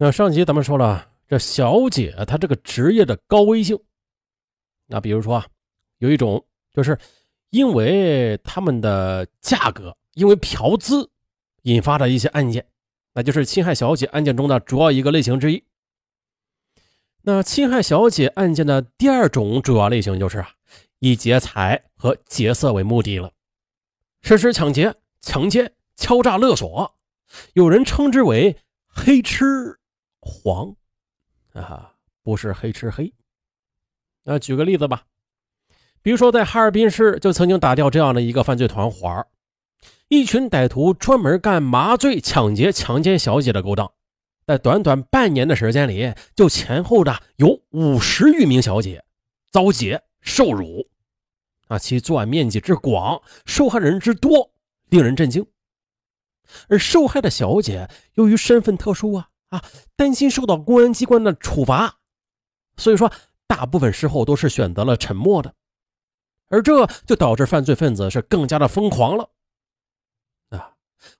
[0.00, 3.76] 那上集咱们说了，这小姐她这个职业的高危性。
[4.86, 5.46] 那比如说啊，
[5.98, 6.96] 有一种就是
[7.50, 11.10] 因为他们的价格，因为嫖资
[11.62, 12.64] 引发的一些案件，
[13.12, 15.64] 那就是侵害小姐案件中的主要一个类型之一。
[17.22, 20.52] 那侵害小姐案件的第二种主要类型就是啊，
[21.00, 23.32] 以劫财和劫色为目的了，
[24.22, 26.94] 实施抢劫、强奸、敲诈勒索，
[27.54, 28.56] 有人称之为
[28.86, 29.80] 黑吃。
[30.20, 30.74] 黄，
[31.52, 33.12] 啊，不是黑吃黑。
[34.24, 35.04] 那举个例子吧，
[36.02, 39.26] 比如说在哈尔滨市就曾经打掉这样的一个犯罪团伙
[40.08, 43.92] 一群歹徒专门干麻醉、抢劫、强奸小姐的勾当，
[44.46, 49.04] 在短短半年的时间里，就前后的有五十余名小姐
[49.50, 50.88] 遭劫受辱，
[51.68, 54.50] 啊，其作案面积之广，受害人之多，
[54.88, 55.46] 令人震惊。
[56.68, 59.28] 而受害的小姐由于身份特殊啊。
[59.50, 59.64] 啊，
[59.96, 61.98] 担心受到公安机关的处罚，
[62.76, 63.12] 所以说
[63.46, 65.54] 大部分时候都是选择了沉默的，
[66.48, 69.30] 而这就导致犯罪分子是更加的疯狂了。
[70.50, 70.74] 啊，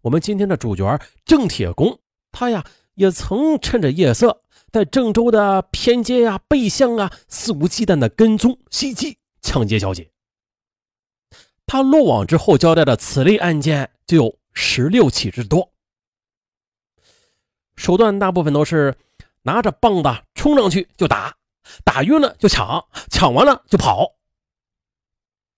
[0.00, 1.98] 我们今天的主角郑铁工，
[2.32, 10.10] 他呀也曾趁着夜色，在郑州的偏街呀、背巷啊，肆无忌惮的跟踪、袭击、抢劫小姐。
[11.66, 15.73] 他落网之后交代的此类案件就有十六起之多。
[17.76, 18.96] 手段大部分都是
[19.42, 21.36] 拿着棒子冲上去就打，
[21.84, 24.14] 打晕了就抢，抢完了就跑。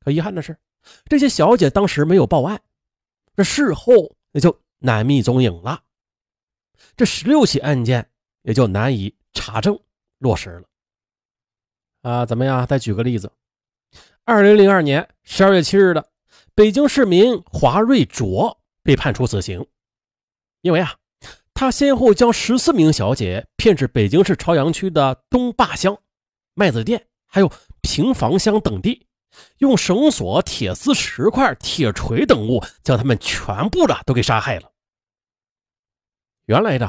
[0.00, 0.58] 可遗憾的是，
[1.06, 2.62] 这些小姐当时没有报案，
[3.36, 3.92] 这事后
[4.32, 5.82] 也就难觅踪影了。
[6.96, 8.10] 这十六起案件
[8.42, 9.78] 也就难以查证
[10.18, 10.68] 落实了。
[12.02, 12.66] 啊，怎么样？
[12.66, 13.30] 再举个例子，
[14.24, 16.10] 二零零二年十二月七日的
[16.54, 19.66] 北京市民华瑞卓被判处死刑，
[20.62, 20.96] 因为啊。
[21.58, 26.00] 他先后将十四名小姐骗至北京市朝阳区的东坝乡、
[26.54, 29.08] 麦子店，还有平房乡等地，
[29.56, 34.70] 用绳索、铁丝、石块、铁锤等物将他们全部的都给杀害了。
[36.44, 36.88] 原来的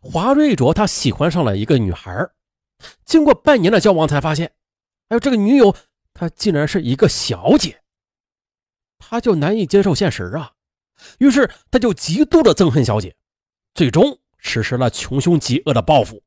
[0.00, 2.24] 华瑞卓他喜欢上了一个女孩，
[3.04, 4.52] 经过半年的交往才发现，
[5.08, 5.74] 哎呦，这个女友
[6.14, 7.82] 她竟然是一个小姐，
[8.96, 10.52] 他就难以接受现实啊，
[11.18, 13.16] 于是他就极度的憎恨小姐。
[13.78, 16.24] 最终实施了穷凶极恶的报复，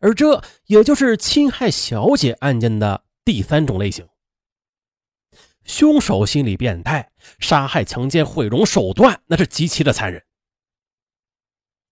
[0.00, 4.08] 而这也就是侵害小姐案件的第三种类型。
[5.62, 10.26] 凶手心理变态，杀害、强奸、毁容手段那是极其的残忍，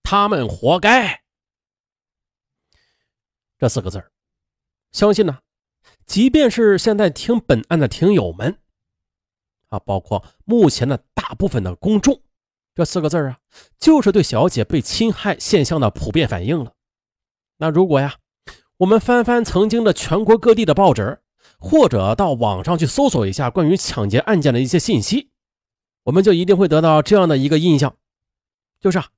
[0.03, 1.23] 他们活该。
[3.57, 4.03] 这四个字
[4.91, 5.39] 相信呢，
[6.07, 8.59] 即便是现在听本案的听友们
[9.69, 12.21] 啊，包括目前的大部分的公众。
[12.79, 13.39] 这四个字啊，
[13.77, 16.75] 就是对小姐被侵害现象的普遍反应了。
[17.57, 18.19] 那如果呀，
[18.77, 21.19] 我们翻翻曾经的全国各地的报纸，
[21.59, 25.31] 或者到网上去搜索一下关于抢劫案件的一些信息，
[26.05, 27.97] 我们就一定会得到这样的一个印象，
[28.81, 29.09] 就是啊，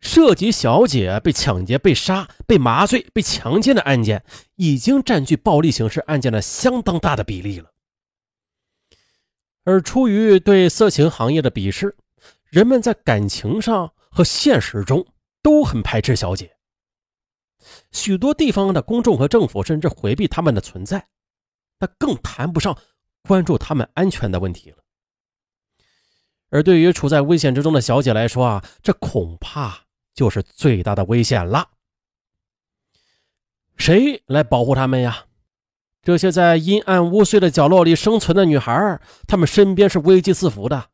[0.00, 4.24] 涉及小姐被抢劫、被杀、被麻醉、被强奸的案件，
[4.56, 7.70] 已经占据暴力刑事案件的相当大的比例了。
[9.62, 11.94] 而出于对色情行业的鄙视。
[12.50, 15.06] 人们在感情上和现实中
[15.40, 16.56] 都很排斥小姐，
[17.92, 21.08] 许多地方的公众和政府甚至回避他们的存在，
[21.78, 22.76] 那更谈不上
[23.22, 24.78] 关注他们安全的问题了。
[26.50, 31.70] 而对于处在危险之中的小姐来说啊，这恐怕就是最大的危险了。
[33.76, 35.26] 谁来保护他们呀？
[36.02, 40.90] 这些在阴暗污秽的角落里生存的女孩，她们身边是危机四伏的。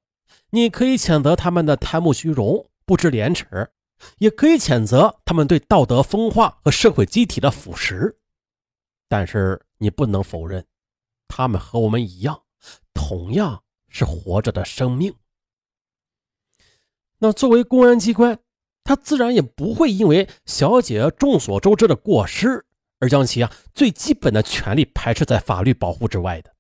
[0.51, 3.71] 你可以谴责他们的贪慕虚荣、不知廉耻，
[4.19, 8.17] 也可以谴责他们对道德风化和社会机体的腐蚀，
[9.09, 10.65] 但是你不能否认，
[11.27, 12.45] 他们和我们一样，
[12.95, 15.15] 同样是活着的生命。
[17.19, 18.39] 那作为公安机关，
[18.85, 22.65] 他自然也不会因为小姐众所周知的过失
[23.01, 26.55] 而将其啊最基本的权利排斥在法律保护之外的，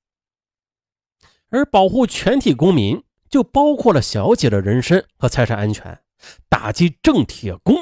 [1.51, 3.06] 而保护全体公民。
[3.29, 6.03] 就包括了小姐的人身和财产安全，
[6.49, 7.75] 打击郑铁工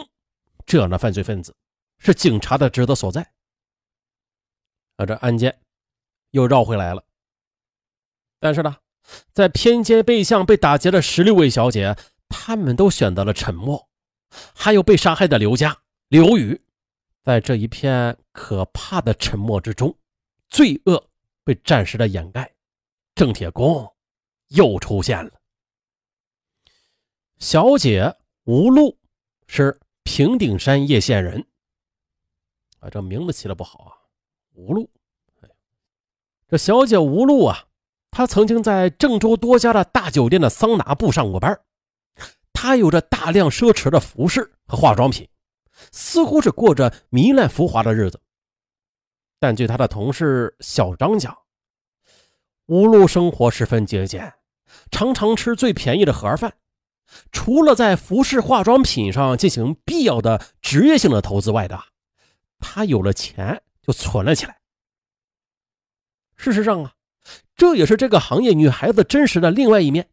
[0.66, 1.54] 这样的犯罪分子，
[1.98, 3.32] 是警察的职责所在。
[4.96, 5.60] 而这案件
[6.30, 7.04] 又绕回来了。
[8.40, 8.76] 但是呢，
[9.32, 11.96] 在偏街背巷被打劫的十六位小姐，
[12.28, 13.88] 她们都选择了沉默。
[14.54, 16.60] 还有被杀害的刘佳、刘宇，
[17.22, 19.96] 在这一片可怕的沉默之中，
[20.48, 21.08] 罪恶
[21.44, 22.52] 被暂时的掩盖。
[23.14, 23.93] 郑铁工。
[24.54, 25.30] 又出现了。
[27.38, 28.14] 小姐
[28.44, 28.96] 吴露
[29.46, 31.46] 是平顶山叶县人。
[32.80, 33.92] 啊，这名字起的不好啊，
[34.52, 34.90] 吴路。
[36.48, 37.66] 这小姐吴路啊，
[38.10, 41.58] 她曾经在郑州多家的大酒店的桑拿部上过班。
[42.52, 45.28] 她有着大量奢侈的服饰和化妆品，
[45.90, 48.20] 似乎是过着糜烂浮华的日子。
[49.38, 51.36] 但据她的同事小张讲，
[52.66, 54.32] 吴路生活十分节俭，
[54.90, 56.54] 常常吃最便宜的盒饭。
[57.30, 61.78] 除了在服饰化妆品上进行必要的职业性的投资外的，
[62.58, 64.58] 他有了钱就存了起来。
[66.36, 66.94] 事实上啊，
[67.54, 70.08] 这也是这个行业女孩子真实的另外一面。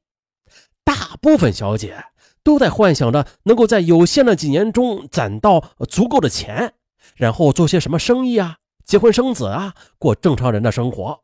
[0.84, 2.06] 大部分小姐
[2.44, 6.74] 都在幻想着能够在有限的几年中攒到足够的钱，
[7.16, 11.24] 然后做些什么生意啊，结婚生子啊，过正常人的生活。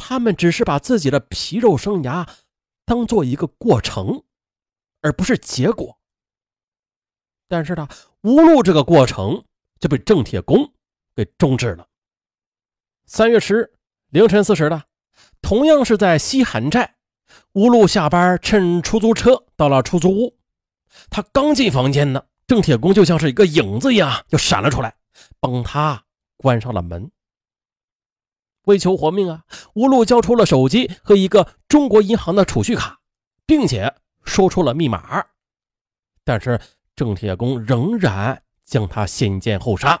[0.00, 2.26] 他们只是把自己的皮肉生涯
[2.84, 4.24] 当做一个过程。
[5.02, 5.98] 而不是结果，
[7.48, 7.88] 但是呢，
[8.20, 9.44] 无路这个过程
[9.78, 10.74] 就被郑铁工
[11.16, 11.88] 给终止了。
[13.06, 13.72] 三月十日
[14.10, 14.84] 凌晨四时的，
[15.40, 16.96] 同样是在西韩寨，
[17.54, 20.36] 吴路下班乘出租车到了出租屋，
[21.08, 24.94] 他刚进房间呢，郑铁工就像是一个影子一样就闪了出来，
[25.40, 26.04] 帮他
[26.36, 27.10] 关上了门。
[28.64, 33.00] 为求活命啊，吴路交出了手机和一个中国银行的储蓄卡，
[33.46, 33.94] 并且。
[34.22, 35.24] 说出了密码，
[36.24, 36.60] 但是
[36.94, 40.00] 郑铁公仍然将他先奸后杀。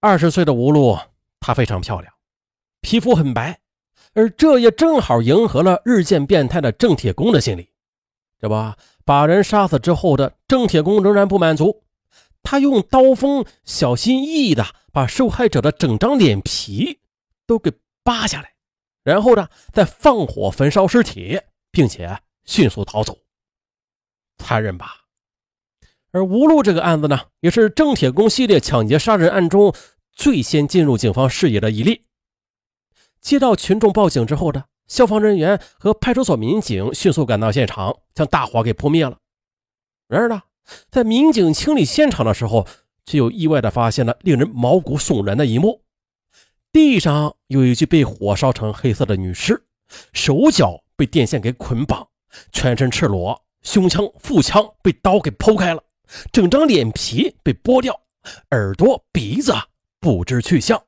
[0.00, 0.98] 二十岁的吴路，
[1.38, 2.12] 她非常漂亮，
[2.80, 3.60] 皮肤很白，
[4.14, 7.70] 而这也正好迎合了日渐变态的郑铁公的心理。
[8.40, 8.54] 这不，
[9.04, 11.84] 把人杀死之后的郑铁公仍然不满足，
[12.42, 17.00] 他用刀锋小心翼翼的把受害者的整张脸皮
[17.48, 17.72] 都给
[18.04, 18.54] 扒下来。
[19.02, 21.40] 然后呢，再放火焚烧尸体，
[21.72, 23.18] 并且迅速逃走。
[24.38, 25.02] 残忍吧？
[26.12, 29.74] 而吴路这个案子呢，也是郑铁工系列抢劫杀人案中
[30.12, 32.06] 最先进入警方视野的一例。
[33.20, 39.18] 接到群众报警之后呢消防人员和派出所民警迅速赶到现场，将大火给扑灭了。
[40.06, 40.42] 然而呢，
[40.90, 42.66] 在民警清理现场的时候，
[43.06, 45.82] 却又意外的发现了令人毛骨悚然的一幕。
[46.72, 49.64] 地上有一具被火烧成黑色的女尸，
[50.12, 52.08] 手脚被电线给捆绑，
[52.50, 55.82] 全身赤裸，胸腔、腹腔被刀给剖开了，
[56.32, 58.00] 整张脸皮被剥掉，
[58.50, 59.54] 耳朵、鼻子
[60.00, 60.82] 不知去向。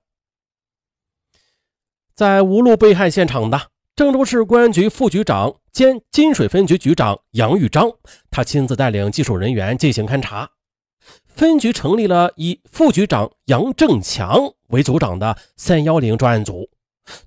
[2.14, 7.92] 在无路被害现场的郑州市公安局副局长兼金水分局局长杨玉章，
[8.30, 10.50] 他亲自带领技术人员进行勘查。
[11.36, 16.70] 分局成立了以副局长杨正强为组长的“三幺零”专案组，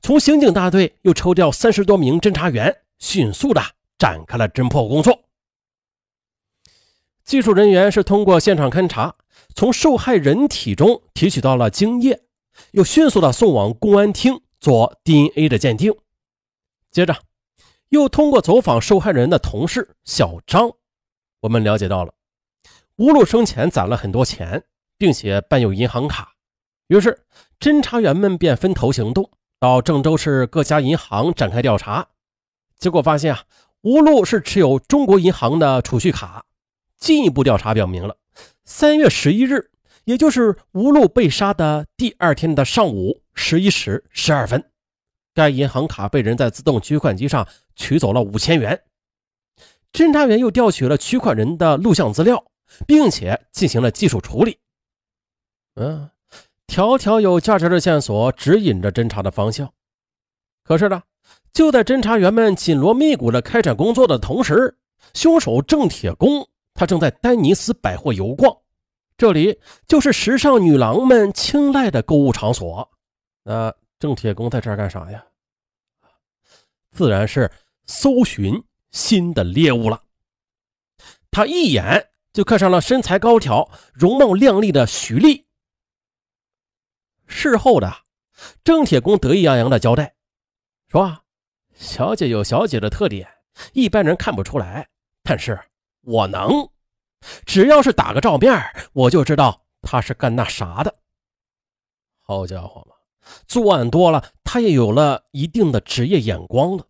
[0.02, 3.62] 从刑警大队又抽调三十多名侦查员，迅速的
[4.00, 5.20] 展开了侦破工作。
[7.24, 9.16] 技术人员是通过现场勘查，
[9.54, 12.24] 从受害人体中提取到了精液，
[12.72, 15.94] 又迅速的送往公安厅做 DNA 的鉴定。
[16.90, 17.16] 接着，
[17.90, 20.72] 又通过走访受害人的同事小张，
[21.42, 22.12] 我们了解到了。
[23.00, 24.66] 吴路生前攒了很多钱，
[24.98, 26.34] 并且办有银行卡，
[26.88, 27.22] 于是
[27.58, 32.10] 侦查员们便分头行动，到郑州市各家银行展开调查。
[32.78, 33.44] 结果发现啊，
[33.84, 36.44] 吴路是持有中国银行的储蓄卡。
[36.98, 38.18] 进一步调查表明了，
[38.66, 39.72] 三月十一日，
[40.04, 44.62] 也就是吴路被杀的第二天的上午十一时十二分，
[45.34, 48.82] 该银行卡被人在自动取款机上取走了五千元。
[49.94, 52.44] 侦查员又调取了取款人的录像资料。
[52.88, 54.58] 并且进行了技术处理。
[55.76, 56.10] 嗯，
[56.68, 59.72] 条条有价值的线索指引着侦查的方向。
[60.64, 61.02] 可是呢，
[61.54, 64.78] 就在侦查员们紧锣密鼓的开展工作的同时，
[65.14, 68.56] 凶手郑铁工他正在丹尼斯百货游逛，
[69.18, 72.90] 这里就是时尚女郎们青睐的购物场所。
[73.44, 75.26] 那郑铁工在这儿干啥呀？
[76.92, 77.50] 自然是
[77.86, 78.62] 搜寻
[78.92, 80.04] 新的猎物了。
[81.32, 82.09] 他一眼。
[82.32, 85.48] 就看上了身材高挑、容貌靓丽的徐丽。
[87.26, 87.92] 事后的
[88.64, 90.16] 郑铁工得意洋洋的交代
[90.88, 91.24] 说
[91.74, 93.28] ：“小姐有小姐的特点，
[93.74, 94.90] 一般人看不出来，
[95.24, 95.60] 但是
[96.02, 96.70] 我能。
[97.46, 98.60] 只要是打个照面，
[98.94, 101.00] 我就知道她是干那啥的。
[102.22, 102.96] 好家伙嘛，
[103.48, 106.88] 作案多了，他也有了一定的职业眼光了。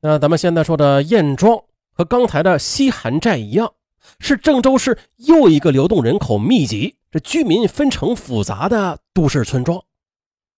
[0.00, 1.64] 那咱们现在说的艳庄。”
[2.00, 3.74] 和刚才的西韩寨一样，
[4.20, 9.84] 是郑州市又一个流动人口密集、这居民分成复杂的都市村庄。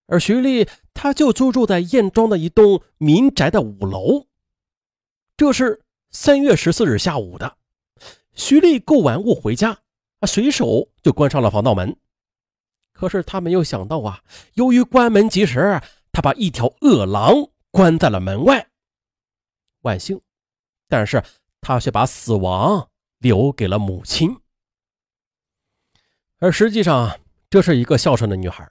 [0.06, 4.28] 而徐丽，他就租住在燕庄的一栋民宅的五楼。
[5.37, 5.82] 这是
[6.12, 7.56] 三月十四日下午的，
[8.34, 9.78] 徐丽购完物回家，
[10.20, 11.96] 啊，随手就关上了防盗门。
[12.92, 14.20] 可是他没有想到啊，
[14.54, 15.80] 由于关门及时，
[16.12, 18.68] 他把一条恶狼关在了门外。
[19.80, 20.20] 万幸，
[20.92, 21.25] 但是
[21.62, 24.37] 他却把死亡留给了母亲。
[26.38, 27.18] 而实际上，
[27.49, 28.70] 这是一个孝顺的女孩。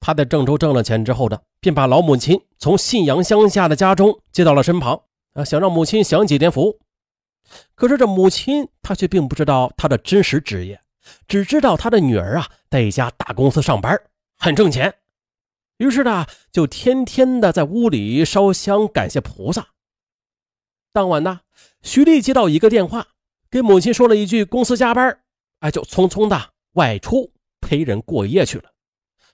[0.00, 5.02] 她在郑州挣了钱之后呢，便把老母亲从信阳乡下的家中接到了身旁，
[5.34, 6.80] 啊，想让母亲享几天福。
[7.74, 10.80] 可是这母亲她却并不知道她的真实职业，
[11.28, 14.00] 只知道她的女儿啊在一家大公司上班，
[14.38, 14.94] 很挣钱。
[15.76, 19.73] 于是呢，就天天的在屋里烧香感谢菩萨。
[20.94, 21.40] 当晚呢，
[21.82, 23.08] 徐丽接到一个电话，
[23.50, 25.18] 给母亲说了一句公司加班，
[25.58, 28.70] 哎，就匆匆的外出陪人过夜去了。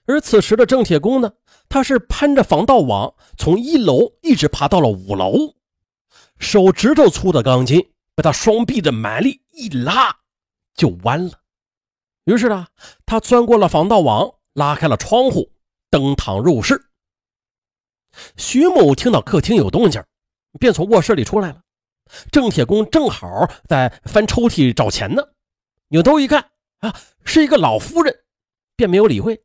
[0.07, 1.33] 而此时的郑铁工呢，
[1.69, 5.53] 他是攀着防盗网从一楼一直爬到了五楼，
[6.39, 10.17] 手指头粗的钢筋被他双臂的蛮力一拉
[10.73, 11.41] 就弯了。
[12.23, 12.69] 于是呢，
[13.05, 15.51] 他钻过了防盗网，拉开了窗户，
[15.91, 16.87] 登堂入室。
[18.35, 20.03] 徐某听到客厅有动静，
[20.59, 21.61] 便从卧室里出来了。
[22.31, 25.23] 郑铁工正好在翻抽屉找钱呢，
[25.87, 28.23] 扭头一看啊，是一个老夫人，
[28.75, 29.43] 便没有理会。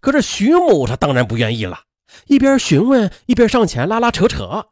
[0.00, 1.84] 可是徐某他当然不愿意了，
[2.26, 4.68] 一边询问一边上前拉拉扯扯。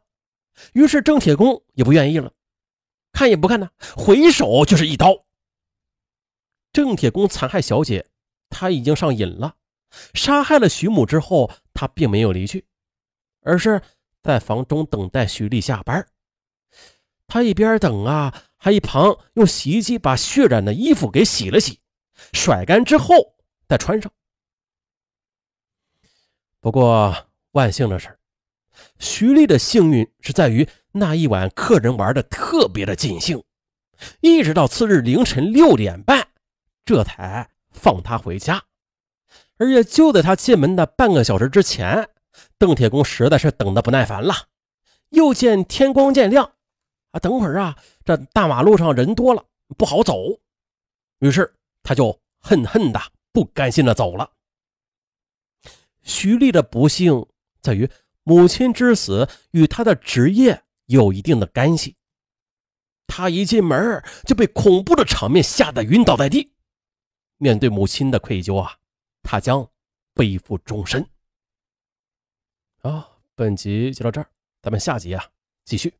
[0.71, 2.31] 于是郑铁工也不愿意了，
[3.11, 5.25] 看也不看呢，回手就是一刀。
[6.71, 8.07] 郑铁工残害小姐，
[8.49, 9.55] 他已经上瘾了。
[10.13, 12.65] 杀害了徐母之后，他并没有离去，
[13.41, 13.81] 而是
[14.23, 16.07] 在房中等待徐丽下班。
[17.27, 21.79] 他一边等啊，还一旁用洗衣机把血染的衣服给洗了洗，
[22.31, 23.13] 甩干之后
[23.67, 24.11] 再穿上。
[26.59, 27.15] 不过
[27.51, 28.17] 万幸的是，
[28.99, 33.43] 徐丽的幸运是在于那一晚客人玩的特别的尽兴，
[34.21, 36.27] 一直到次日凌晨六点半，
[36.85, 38.63] 这才放他回家。
[39.57, 42.09] 而也就在他进门的半个小时之前，
[42.63, 44.33] 邓铁工实在是等得不耐烦了，
[45.09, 46.53] 又见天光渐亮，
[47.11, 49.45] 啊，等会儿啊，这大马路上人多了
[49.77, 50.39] 不好走，
[51.19, 51.53] 于是
[51.83, 53.01] 他就恨恨的
[53.33, 54.31] 不甘心的走了。
[56.03, 57.27] 徐丽的不幸
[57.59, 57.89] 在于，
[58.23, 61.97] 母亲之死与他的职业有一定的干系。
[63.07, 66.53] 他一进门就被恐怖的场面吓得晕倒在地。
[67.35, 68.77] 面对母亲的愧疚啊，
[69.21, 69.69] 他将
[70.13, 71.05] 背负终身。
[72.85, 74.27] 好，本集就到这儿，
[74.61, 75.23] 咱们下集啊
[75.63, 75.93] 继续。